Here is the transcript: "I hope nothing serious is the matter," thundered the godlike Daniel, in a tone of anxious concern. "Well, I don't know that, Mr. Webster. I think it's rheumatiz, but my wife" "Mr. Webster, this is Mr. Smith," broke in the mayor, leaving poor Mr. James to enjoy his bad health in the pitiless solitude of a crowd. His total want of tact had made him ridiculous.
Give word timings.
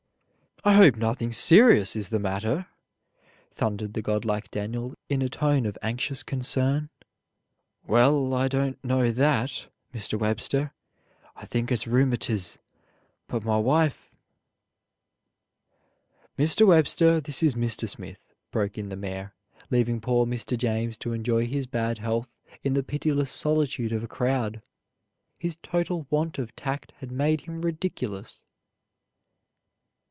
"I 0.63 0.73
hope 0.73 0.95
nothing 0.95 1.31
serious 1.31 1.95
is 1.95 2.09
the 2.09 2.19
matter," 2.19 2.67
thundered 3.51 3.95
the 3.95 4.03
godlike 4.03 4.51
Daniel, 4.51 4.93
in 5.09 5.23
a 5.23 5.27
tone 5.29 5.65
of 5.65 5.75
anxious 5.81 6.21
concern. 6.21 6.91
"Well, 7.87 8.35
I 8.35 8.47
don't 8.47 8.77
know 8.85 9.11
that, 9.11 9.65
Mr. 9.91 10.19
Webster. 10.19 10.71
I 11.35 11.47
think 11.47 11.71
it's 11.71 11.87
rheumatiz, 11.87 12.59
but 13.27 13.43
my 13.43 13.57
wife" 13.57 14.11
"Mr. 16.37 16.67
Webster, 16.67 17.19
this 17.19 17.41
is 17.41 17.55
Mr. 17.55 17.89
Smith," 17.89 18.21
broke 18.51 18.77
in 18.77 18.89
the 18.89 18.95
mayor, 18.95 19.33
leaving 19.71 19.99
poor 19.99 20.27
Mr. 20.27 20.55
James 20.55 20.95
to 20.97 21.11
enjoy 21.13 21.47
his 21.47 21.65
bad 21.65 21.97
health 21.97 22.35
in 22.63 22.73
the 22.73 22.83
pitiless 22.83 23.31
solitude 23.31 23.91
of 23.91 24.03
a 24.03 24.07
crowd. 24.07 24.61
His 25.39 25.57
total 25.63 26.05
want 26.11 26.37
of 26.37 26.55
tact 26.55 26.91
had 26.97 27.09
made 27.11 27.41
him 27.41 27.63
ridiculous. 27.63 28.43